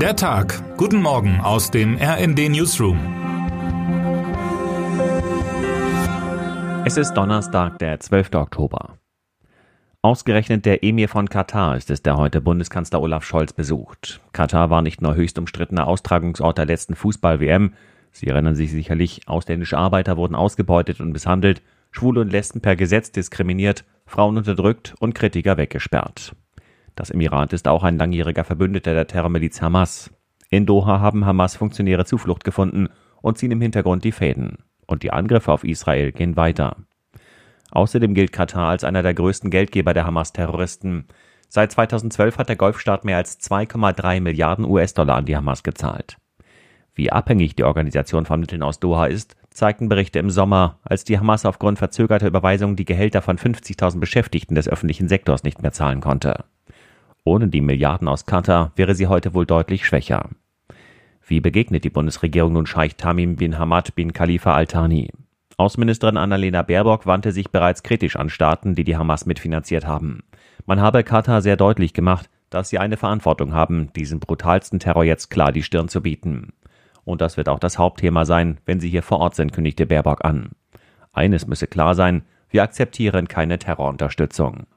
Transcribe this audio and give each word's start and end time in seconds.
Der 0.00 0.14
Tag. 0.14 0.76
Guten 0.76 1.00
Morgen 1.00 1.40
aus 1.40 1.70
dem 1.70 1.96
RND 1.96 2.50
Newsroom. 2.50 2.98
Es 6.84 6.98
ist 6.98 7.14
Donnerstag, 7.14 7.78
der 7.78 7.98
12. 7.98 8.34
Oktober. 8.34 8.98
Ausgerechnet 10.02 10.66
der 10.66 10.84
Emir 10.84 11.08
von 11.08 11.30
Katar 11.30 11.78
ist 11.78 11.88
es, 11.90 12.02
der 12.02 12.18
heute 12.18 12.42
Bundeskanzler 12.42 13.00
Olaf 13.00 13.24
Scholz 13.24 13.54
besucht. 13.54 14.20
Katar 14.34 14.68
war 14.68 14.82
nicht 14.82 15.00
nur 15.00 15.14
höchst 15.14 15.38
umstrittener 15.38 15.86
Austragungsort 15.86 16.58
der 16.58 16.66
letzten 16.66 16.94
Fußball-WM. 16.94 17.72
Sie 18.12 18.26
erinnern 18.26 18.54
sich 18.54 18.72
sicherlich, 18.72 19.22
ausländische 19.26 19.78
Arbeiter 19.78 20.18
wurden 20.18 20.34
ausgebeutet 20.34 21.00
und 21.00 21.12
misshandelt, 21.12 21.62
Schwule 21.90 22.20
und 22.20 22.30
Lesben 22.30 22.60
per 22.60 22.76
Gesetz 22.76 23.12
diskriminiert, 23.12 23.86
Frauen 24.04 24.36
unterdrückt 24.36 24.94
und 25.00 25.14
Kritiker 25.14 25.56
weggesperrt. 25.56 26.36
Das 26.96 27.10
Emirat 27.10 27.52
ist 27.52 27.68
auch 27.68 27.84
ein 27.84 27.98
langjähriger 27.98 28.42
Verbündeter 28.42 28.94
der 28.94 29.06
Terrormiliz 29.06 29.60
Hamas. 29.60 30.10
In 30.48 30.64
Doha 30.64 30.98
haben 30.98 31.26
Hamas-Funktionäre 31.26 32.06
Zuflucht 32.06 32.42
gefunden 32.42 32.88
und 33.20 33.36
ziehen 33.36 33.52
im 33.52 33.60
Hintergrund 33.60 34.02
die 34.02 34.12
Fäden. 34.12 34.58
Und 34.86 35.02
die 35.02 35.12
Angriffe 35.12 35.52
auf 35.52 35.62
Israel 35.62 36.12
gehen 36.12 36.36
weiter. 36.36 36.76
Außerdem 37.70 38.14
gilt 38.14 38.32
Katar 38.32 38.70
als 38.70 38.82
einer 38.82 39.02
der 39.02 39.12
größten 39.12 39.50
Geldgeber 39.50 39.92
der 39.92 40.06
Hamas-Terroristen. 40.06 41.06
Seit 41.50 41.72
2012 41.72 42.38
hat 42.38 42.48
der 42.48 42.56
Golfstaat 42.56 43.04
mehr 43.04 43.18
als 43.18 43.40
2,3 43.40 44.20
Milliarden 44.20 44.64
US-Dollar 44.64 45.16
an 45.16 45.26
die 45.26 45.36
Hamas 45.36 45.62
gezahlt. 45.62 46.16
Wie 46.94 47.12
abhängig 47.12 47.56
die 47.56 47.64
Organisation 47.64 48.24
von 48.24 48.40
Mitteln 48.40 48.62
aus 48.62 48.80
Doha 48.80 49.04
ist, 49.06 49.36
zeigten 49.50 49.90
Berichte 49.90 50.18
im 50.18 50.30
Sommer, 50.30 50.78
als 50.82 51.04
die 51.04 51.18
Hamas 51.18 51.44
aufgrund 51.44 51.78
verzögerter 51.78 52.26
Überweisungen 52.26 52.76
die 52.76 52.86
Gehälter 52.86 53.20
von 53.20 53.36
50.000 53.36 54.00
Beschäftigten 54.00 54.54
des 54.54 54.66
öffentlichen 54.66 55.08
Sektors 55.08 55.42
nicht 55.42 55.60
mehr 55.60 55.72
zahlen 55.72 56.00
konnte. 56.00 56.44
Ohne 57.26 57.48
die 57.48 57.60
Milliarden 57.60 58.06
aus 58.06 58.24
Katar 58.24 58.70
wäre 58.76 58.94
sie 58.94 59.08
heute 59.08 59.34
wohl 59.34 59.46
deutlich 59.46 59.84
schwächer. 59.84 60.30
Wie 61.26 61.40
begegnet 61.40 61.82
die 61.82 61.90
Bundesregierung 61.90 62.52
nun 62.52 62.66
Scheich 62.66 62.94
Tamim 62.94 63.34
bin 63.34 63.58
Hamad 63.58 63.96
bin 63.96 64.12
Khalifa 64.12 64.54
al-Thani? 64.54 65.10
Außenministerin 65.56 66.18
Annalena 66.18 66.62
Baerbock 66.62 67.04
wandte 67.04 67.32
sich 67.32 67.50
bereits 67.50 67.82
kritisch 67.82 68.14
an 68.14 68.30
Staaten, 68.30 68.76
die 68.76 68.84
die 68.84 68.96
Hamas 68.96 69.26
mitfinanziert 69.26 69.88
haben. 69.88 70.22
Man 70.66 70.80
habe 70.80 71.02
Katar 71.02 71.42
sehr 71.42 71.56
deutlich 71.56 71.94
gemacht, 71.94 72.30
dass 72.48 72.68
sie 72.68 72.78
eine 72.78 72.96
Verantwortung 72.96 73.52
haben, 73.52 73.92
diesem 73.94 74.20
brutalsten 74.20 74.78
Terror 74.78 75.02
jetzt 75.02 75.28
klar 75.28 75.50
die 75.50 75.64
Stirn 75.64 75.88
zu 75.88 76.02
bieten. 76.02 76.52
Und 77.02 77.20
das 77.20 77.36
wird 77.36 77.48
auch 77.48 77.58
das 77.58 77.76
Hauptthema 77.76 78.24
sein, 78.24 78.58
wenn 78.66 78.78
sie 78.78 78.88
hier 78.88 79.02
vor 79.02 79.18
Ort 79.18 79.34
sind, 79.34 79.52
kündigte 79.52 79.86
Baerbock 79.86 80.24
an. 80.24 80.50
Eines 81.12 81.48
müsse 81.48 81.66
klar 81.66 81.96
sein, 81.96 82.22
wir 82.50 82.62
akzeptieren 82.62 83.26
keine 83.26 83.58
Terrorunterstützung. 83.58 84.68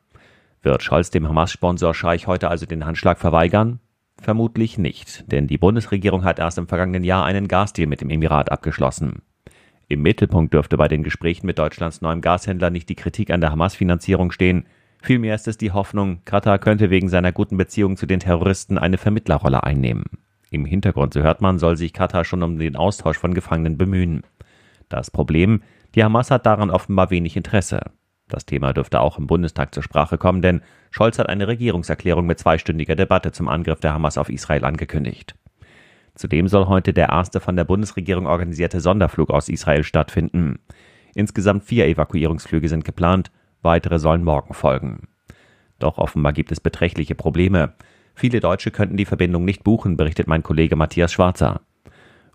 Wird 0.61 0.83
Scholz 0.83 1.09
dem 1.09 1.27
Hamas-Sponsor 1.27 1.93
Scheich 1.93 2.27
heute 2.27 2.49
also 2.49 2.65
den 2.65 2.85
Handschlag 2.85 3.17
verweigern? 3.17 3.79
Vermutlich 4.21 4.77
nicht, 4.77 5.31
denn 5.31 5.47
die 5.47 5.57
Bundesregierung 5.57 6.25
hat 6.25 6.39
erst 6.39 6.57
im 6.57 6.67
vergangenen 6.67 7.05
Jahr 7.05 7.23
einen 7.23 7.47
Gasdeal 7.47 7.87
mit 7.87 8.01
dem 8.01 8.09
Emirat 8.09 8.51
abgeschlossen. 8.51 9.21
Im 9.87 10.01
Mittelpunkt 10.01 10.53
dürfte 10.53 10.75
bei 10.75 10.89
den 10.89 11.03
Gesprächen 11.03 11.47
mit 11.47 11.57
Deutschlands 11.57 12.01
neuem 12.01 12.19
Gashändler 12.19 12.69
nicht 12.69 12.89
die 12.89 12.95
Kritik 12.95 13.31
an 13.31 13.39
der 13.39 13.51
Hamas-Finanzierung 13.51 14.31
stehen, 14.31 14.65
vielmehr 15.01 15.33
ist 15.33 15.47
es 15.47 15.57
die 15.57 15.71
Hoffnung, 15.71 16.21
Katar 16.25 16.59
könnte 16.59 16.89
wegen 16.89 17.07
seiner 17.07 17.31
guten 17.31 17.55
Beziehung 17.55 17.95
zu 17.95 18.05
den 18.05 18.19
Terroristen 18.19 18.77
eine 18.77 18.97
Vermittlerrolle 18.97 19.63
einnehmen. 19.63 20.03
Im 20.51 20.65
Hintergrund, 20.65 21.13
so 21.13 21.21
hört 21.21 21.41
man, 21.41 21.57
soll 21.57 21.77
sich 21.77 21.93
Katar 21.93 22.25
schon 22.25 22.43
um 22.43 22.59
den 22.59 22.75
Austausch 22.75 23.17
von 23.17 23.33
Gefangenen 23.33 23.77
bemühen. 23.77 24.23
Das 24.89 25.09
Problem, 25.09 25.61
die 25.95 26.03
Hamas 26.03 26.31
hat 26.31 26.45
daran 26.45 26.69
offenbar 26.69 27.11
wenig 27.11 27.37
Interesse. 27.37 27.79
Das 28.29 28.45
Thema 28.45 28.73
dürfte 28.73 29.01
auch 29.01 29.17
im 29.17 29.27
Bundestag 29.27 29.73
zur 29.73 29.83
Sprache 29.83 30.17
kommen, 30.17 30.41
denn 30.41 30.61
Scholz 30.91 31.17
hat 31.19 31.27
eine 31.27 31.47
Regierungserklärung 31.47 32.25
mit 32.25 32.39
zweistündiger 32.39 32.95
Debatte 32.95 33.31
zum 33.31 33.49
Angriff 33.49 33.79
der 33.79 33.93
Hamas 33.93 34.17
auf 34.17 34.29
Israel 34.29 34.63
angekündigt. 34.63 35.35
Zudem 36.13 36.47
soll 36.47 36.67
heute 36.67 36.93
der 36.93 37.09
erste 37.09 37.39
von 37.39 37.55
der 37.55 37.63
Bundesregierung 37.63 38.27
organisierte 38.27 38.81
Sonderflug 38.81 39.31
aus 39.31 39.49
Israel 39.49 39.83
stattfinden. 39.83 40.59
Insgesamt 41.15 41.63
vier 41.63 41.87
Evakuierungsflüge 41.87 42.69
sind 42.69 42.85
geplant, 42.85 43.31
weitere 43.63 43.97
sollen 43.97 44.23
morgen 44.23 44.53
folgen. 44.53 45.07
Doch 45.79 45.97
offenbar 45.97 46.33
gibt 46.33 46.51
es 46.51 46.59
beträchtliche 46.59 47.15
Probleme. 47.15 47.73
Viele 48.13 48.41
Deutsche 48.41 48.69
könnten 48.69 48.97
die 48.97 49.05
Verbindung 49.05 49.43
nicht 49.43 49.63
buchen, 49.63 49.97
berichtet 49.97 50.27
mein 50.27 50.43
Kollege 50.43 50.75
Matthias 50.75 51.11
Schwarzer. 51.11 51.61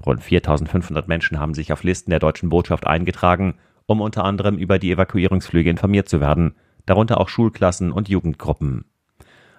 Rund 0.05 0.23
4500 0.23 1.07
Menschen 1.07 1.39
haben 1.39 1.55
sich 1.55 1.73
auf 1.73 1.85
Listen 1.85 2.11
der 2.11 2.19
deutschen 2.19 2.49
Botschaft 2.49 2.87
eingetragen 2.87 3.55
um 3.87 4.01
unter 4.01 4.25
anderem 4.25 4.57
über 4.57 4.79
die 4.79 4.93
Evakuierungsflüge 4.93 5.71
informiert 5.71 6.09
zu 6.09 6.21
werden, 6.21 6.55
darunter 6.87 7.21
auch 7.21 7.29
Schulklassen 7.29 7.93
und 7.93 8.09
Jugendgruppen. 8.09 8.85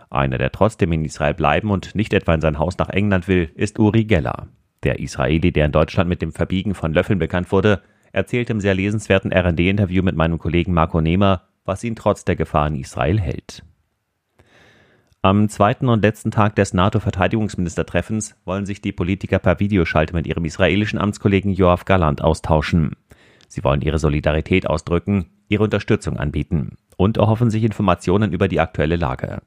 Einer, 0.10 0.38
der 0.38 0.52
trotzdem 0.52 0.92
in 0.92 1.04
Israel 1.04 1.34
bleiben 1.34 1.72
und 1.72 1.96
nicht 1.96 2.14
etwa 2.14 2.34
in 2.34 2.42
sein 2.42 2.60
Haus 2.60 2.78
nach 2.78 2.90
England 2.90 3.28
will, 3.28 3.52
ist 3.56 3.80
Uri 3.80 4.06
Geller. 4.06 4.48
Der 4.84 5.00
Israeli, 5.00 5.52
der 5.52 5.66
in 5.66 5.72
Deutschland 5.72 6.10
mit 6.10 6.22
dem 6.22 6.32
Verbiegen 6.32 6.76
von 6.76 6.94
Löffeln 6.94 7.20
bekannt 7.20 7.52
wurde, 7.52 7.82
erzählt 8.12 8.50
im 8.50 8.62
sehr 8.62 8.76
lesenswerten 8.76 9.34
RD-Interview 9.34 10.04
mit 10.04 10.16
meinem 10.16 10.38
Kollegen 10.38 10.74
Marco 10.74 11.02
Nehmer, 11.02 11.44
was 11.66 11.84
ihn 11.84 11.96
trotz 11.96 12.24
der 12.24 12.36
Gefahr 12.36 12.68
in 12.68 12.76
Israel 12.76 13.20
hält. 13.20 13.64
Am 15.22 15.50
zweiten 15.50 15.90
und 15.90 16.04
letzten 16.04 16.30
Tag 16.30 16.56
des 16.56 16.76
NATO-Verteidigungsministertreffens 16.76 18.36
wollen 18.46 18.68
sich 18.68 18.80
die 18.80 18.92
Politiker 18.92 19.40
per 19.40 19.60
Videoschalte 19.60 20.14
mit 20.14 20.28
ihrem 20.28 20.46
israelischen 20.46 21.00
Amtskollegen 21.00 21.52
Joachim 21.52 21.86
Galland 21.86 22.22
austauschen. 22.22 22.96
Sie 23.56 23.64
wollen 23.64 23.80
ihre 23.80 24.00
Solidarität 24.00 24.68
ausdrücken, 24.68 25.28
ihre 25.48 25.64
Unterstützung 25.64 26.18
anbieten 26.18 26.76
und 26.98 27.16
erhoffen 27.16 27.50
sich 27.50 27.64
Informationen 27.64 28.34
über 28.34 28.50
die 28.50 28.60
aktuelle 28.60 28.98
Lage. 28.98 29.44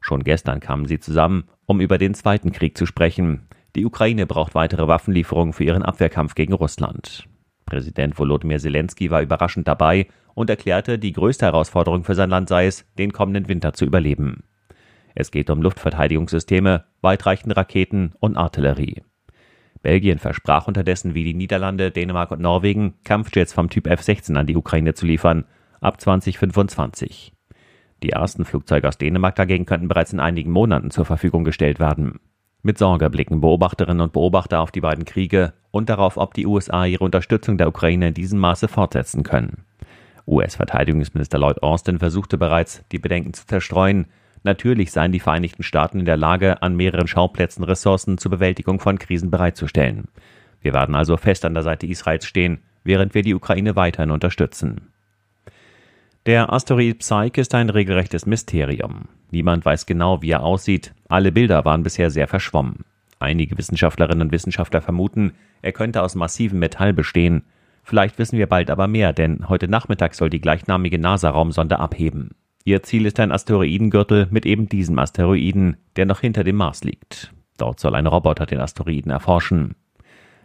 Schon 0.00 0.24
gestern 0.24 0.58
kamen 0.58 0.86
sie 0.86 0.98
zusammen, 0.98 1.44
um 1.64 1.80
über 1.80 1.96
den 1.96 2.14
Zweiten 2.14 2.50
Krieg 2.50 2.76
zu 2.76 2.84
sprechen. 2.84 3.46
Die 3.76 3.86
Ukraine 3.86 4.26
braucht 4.26 4.56
weitere 4.56 4.88
Waffenlieferungen 4.88 5.52
für 5.52 5.62
ihren 5.62 5.84
Abwehrkampf 5.84 6.34
gegen 6.34 6.52
Russland. 6.52 7.28
Präsident 7.64 8.18
Volodymyr 8.18 8.58
Zelensky 8.58 9.12
war 9.12 9.22
überraschend 9.22 9.68
dabei 9.68 10.08
und 10.34 10.50
erklärte, 10.50 10.98
die 10.98 11.12
größte 11.12 11.46
Herausforderung 11.46 12.02
für 12.02 12.16
sein 12.16 12.30
Land 12.30 12.48
sei 12.48 12.66
es, 12.66 12.84
den 12.98 13.12
kommenden 13.12 13.46
Winter 13.46 13.72
zu 13.72 13.84
überleben. 13.84 14.42
Es 15.14 15.30
geht 15.30 15.48
um 15.48 15.62
Luftverteidigungssysteme, 15.62 16.86
weitreichende 17.02 17.56
Raketen 17.56 18.14
und 18.18 18.36
Artillerie. 18.36 19.04
Belgien 19.84 20.18
versprach 20.18 20.66
unterdessen 20.66 21.12
wie 21.14 21.24
die 21.24 21.34
Niederlande, 21.34 21.90
Dänemark 21.90 22.30
und 22.30 22.40
Norwegen, 22.40 22.94
Kampfjets 23.04 23.52
vom 23.52 23.68
Typ 23.68 23.86
F-16 23.86 24.34
an 24.34 24.46
die 24.46 24.56
Ukraine 24.56 24.94
zu 24.94 25.04
liefern, 25.04 25.44
ab 25.82 26.00
2025. 26.00 27.34
Die 28.02 28.08
ersten 28.08 28.46
Flugzeuge 28.46 28.88
aus 28.88 28.96
Dänemark 28.96 29.36
dagegen 29.36 29.66
könnten 29.66 29.88
bereits 29.88 30.14
in 30.14 30.20
einigen 30.20 30.50
Monaten 30.50 30.90
zur 30.90 31.04
Verfügung 31.04 31.44
gestellt 31.44 31.80
werden. 31.80 32.18
Mit 32.62 32.78
Sorge 32.78 33.10
blicken 33.10 33.42
Beobachterinnen 33.42 34.00
und 34.00 34.14
Beobachter 34.14 34.60
auf 34.60 34.70
die 34.70 34.80
beiden 34.80 35.04
Kriege 35.04 35.52
und 35.70 35.90
darauf, 35.90 36.16
ob 36.16 36.32
die 36.32 36.46
USA 36.46 36.86
ihre 36.86 37.04
Unterstützung 37.04 37.58
der 37.58 37.68
Ukraine 37.68 38.08
in 38.08 38.14
diesem 38.14 38.38
Maße 38.38 38.68
fortsetzen 38.68 39.22
können. 39.22 39.64
US-Verteidigungsminister 40.26 41.38
Lloyd 41.38 41.62
Austin 41.62 41.98
versuchte 41.98 42.38
bereits, 42.38 42.82
die 42.90 42.98
Bedenken 42.98 43.34
zu 43.34 43.46
zerstreuen, 43.46 44.06
Natürlich 44.44 44.92
seien 44.92 45.10
die 45.10 45.20
Vereinigten 45.20 45.62
Staaten 45.62 45.98
in 45.98 46.04
der 46.04 46.18
Lage, 46.18 46.62
an 46.62 46.76
mehreren 46.76 47.08
Schauplätzen 47.08 47.64
Ressourcen 47.64 48.18
zur 48.18 48.30
Bewältigung 48.30 48.78
von 48.78 48.98
Krisen 48.98 49.30
bereitzustellen. 49.30 50.04
Wir 50.60 50.74
werden 50.74 50.94
also 50.94 51.16
fest 51.16 51.44
an 51.44 51.54
der 51.54 51.62
Seite 51.62 51.86
Israels 51.86 52.26
stehen, 52.26 52.58
während 52.84 53.14
wir 53.14 53.22
die 53.22 53.34
Ukraine 53.34 53.74
weiterhin 53.74 54.10
unterstützen. 54.10 54.92
Der 56.26 56.52
Asteroid 56.52 56.98
Psyche 56.98 57.40
ist 57.40 57.54
ein 57.54 57.70
regelrechtes 57.70 58.26
Mysterium. 58.26 59.08
Niemand 59.30 59.64
weiß 59.64 59.86
genau, 59.86 60.22
wie 60.22 60.30
er 60.30 60.42
aussieht. 60.42 60.94
Alle 61.08 61.32
Bilder 61.32 61.64
waren 61.64 61.82
bisher 61.82 62.10
sehr 62.10 62.28
verschwommen. 62.28 62.84
Einige 63.18 63.56
Wissenschaftlerinnen 63.56 64.22
und 64.22 64.32
Wissenschaftler 64.32 64.82
vermuten, 64.82 65.32
er 65.62 65.72
könnte 65.72 66.02
aus 66.02 66.14
massivem 66.14 66.58
Metall 66.58 66.92
bestehen. 66.92 67.44
Vielleicht 67.82 68.18
wissen 68.18 68.38
wir 68.38 68.46
bald 68.46 68.70
aber 68.70 68.88
mehr, 68.88 69.14
denn 69.14 69.48
heute 69.48 69.68
Nachmittag 69.68 70.14
soll 70.14 70.28
die 70.28 70.40
gleichnamige 70.40 70.98
NASA-Raumsonde 70.98 71.78
abheben. 71.78 72.30
Ihr 72.66 72.82
Ziel 72.82 73.04
ist 73.04 73.20
ein 73.20 73.30
Asteroidengürtel 73.30 74.26
mit 74.30 74.46
eben 74.46 74.70
diesem 74.70 74.98
Asteroiden, 74.98 75.76
der 75.96 76.06
noch 76.06 76.20
hinter 76.20 76.44
dem 76.44 76.56
Mars 76.56 76.82
liegt. 76.82 77.34
Dort 77.58 77.78
soll 77.78 77.94
ein 77.94 78.06
Roboter 78.06 78.46
den 78.46 78.58
Asteroiden 78.58 79.12
erforschen. 79.12 79.74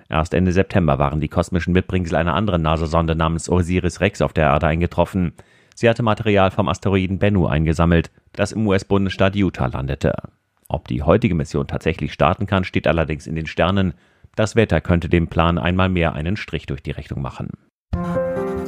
Erst 0.10 0.34
Ende 0.34 0.52
September 0.52 1.00
waren 1.00 1.22
die 1.22 1.30
kosmischen 1.30 1.72
Mitbringsel 1.72 2.18
einer 2.18 2.34
anderen 2.34 2.62
NASA-Sonde 2.62 3.16
namens 3.16 3.48
Osiris 3.50 4.02
Rex 4.02 4.22
auf 4.22 4.34
der 4.34 4.48
Erde 4.48 4.68
eingetroffen. 4.68 5.32
Sie 5.76 5.88
hatte 5.88 6.04
Material 6.04 6.52
vom 6.52 6.68
Asteroiden 6.68 7.20
Bennu 7.20 7.48
eingesammelt, 7.48 8.12
das 8.34 8.52
im 8.52 8.68
US-Bundesstaat 8.68 9.38
Utah 9.38 9.68
landete. 9.68 10.14
Ob 10.68 10.90
die 10.90 11.04
heutige 11.04 11.36
Mission 11.36 11.68
tatsächlich 11.68 12.12
starten 12.12 12.48
kann, 12.48 12.66
steht 12.66 12.88
allerdings 12.88 13.28
in 13.28 13.36
den 13.36 13.48
Sternen. 13.48 13.94
Das 14.36 14.58
Wetter 14.58 14.82
könnte 14.82 15.08
dem 15.08 15.28
Plan 15.30 15.58
einmal 15.58 15.88
mehr 15.88 16.14
einen 16.14 16.36
Strich 16.36 16.66
durch 16.66 16.84
die 16.84 16.92
Rechnung 16.92 17.22
machen. 17.22 17.52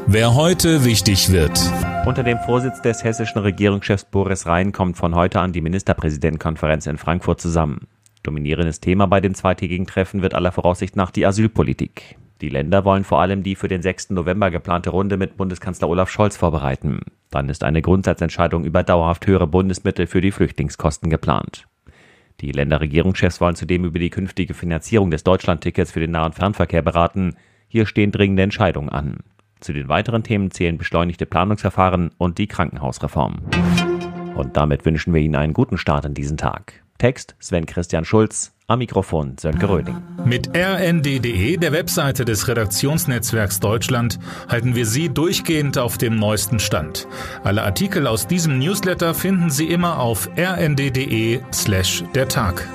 Wer 0.08 0.36
heute 0.36 0.84
wichtig 0.84 1.32
wird. 1.32 1.60
Unter 2.06 2.24
dem 2.24 2.38
Vorsitz 2.40 2.82
des 2.82 3.04
hessischen 3.04 3.40
Regierungschefs 3.40 4.06
Boris 4.06 4.46
Rhein 4.46 4.72
kommt 4.72 4.98
von 4.98 5.16
heute 5.16 5.40
an 5.40 5.54
die 5.54 5.62
Ministerpräsidentenkonferenz 5.62 6.86
in 6.88 6.98
Frankfurt 6.98 7.40
zusammen. 7.40 7.88
Dominierendes 8.24 8.80
Thema 8.80 9.08
bei 9.08 9.22
dem 9.22 9.34
zweitägigen 9.34 9.88
Treffen 9.88 10.22
wird 10.22 10.34
aller 10.34 10.52
Voraussicht 10.52 10.96
nach 10.96 11.12
die 11.12 11.26
Asylpolitik. 11.26 12.18
Die 12.42 12.50
Länder 12.50 12.86
wollen 12.86 13.04
vor 13.04 13.22
allem 13.22 13.44
die 13.44 13.56
für 13.56 13.68
den 13.68 13.82
6. 13.82 14.10
November 14.10 14.52
geplante 14.52 14.90
Runde 14.90 15.16
mit 15.16 15.38
Bundeskanzler 15.38 15.88
Olaf 15.88 16.10
Scholz 16.10 16.38
vorbereiten. 16.38 17.02
Dann 17.30 17.50
ist 17.50 17.64
eine 17.64 17.82
Grundsatzentscheidung 17.82 18.66
über 18.66 18.84
dauerhaft 18.84 19.28
höhere 19.28 19.48
Bundesmittel 19.48 20.08
für 20.08 20.22
die 20.22 20.32
Flüchtlingskosten 20.32 21.10
geplant. 21.10 21.68
Die 22.42 22.52
Länderregierungschefs 22.52 23.40
wollen 23.40 23.56
zudem 23.56 23.86
über 23.86 24.00
die 24.00 24.10
künftige 24.10 24.56
Finanzierung 24.56 25.12
des 25.12 25.24
Deutschlandtickets 25.24 25.92
für 25.92 26.00
den 26.00 26.12
Nah- 26.12 26.26
und 26.26 26.36
Fernverkehr 26.36 26.82
beraten. 26.82 27.36
Hier 27.68 27.86
stehen 27.86 28.12
dringende 28.12 28.44
Entscheidungen 28.44 28.90
an. 28.90 29.20
Zu 29.62 29.74
den 29.74 29.90
weiteren 29.90 30.24
Themen 30.24 30.52
zählen 30.52 30.78
beschleunigte 30.78 31.26
Planungsverfahren 31.26 32.12
und 32.18 32.40
die 32.40 32.48
Krankenhausreform. 32.48 33.42
Und 34.36 34.58
damit 34.58 34.86
wünschen 34.86 35.14
wir 35.14 35.22
Ihnen 35.22 35.36
einen 35.36 35.54
guten 35.54 35.78
Start 35.78 36.04
in 36.06 36.16
diesen 36.16 36.36
Tag. 36.36 36.84
Text 36.98 37.36
Sven 37.40 37.66
Christian 37.68 38.04
Schulz, 38.04 38.54
am 38.68 38.80
Mikrofon 38.80 39.38
Sönke 39.40 39.70
Röding. 39.70 39.96
Mit 40.26 40.56
rnd.de, 40.56 41.58
der 41.58 41.72
Webseite 41.72 42.26
des 42.26 42.48
Redaktionsnetzwerks 42.48 43.60
Deutschland, 43.60 44.20
halten 44.50 44.76
wir 44.76 44.86
Sie 44.86 45.10
durchgehend 45.10 45.78
auf 45.78 45.98
dem 45.98 46.16
neuesten 46.16 46.60
Stand. 46.60 47.08
Alle 47.44 47.64
Artikel 47.64 48.08
aus 48.08 48.28
diesem 48.28 48.58
Newsletter 48.58 49.14
finden 49.14 49.52
Sie 49.52 49.68
immer 49.68 50.00
auf 50.00 50.30
rnd.de 50.38 51.40
slash 51.52 52.04
der 52.16 52.28
Tag. 52.28 52.68